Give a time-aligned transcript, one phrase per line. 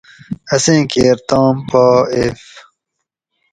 [0.53, 2.41] اسیں کیر تام پا ایف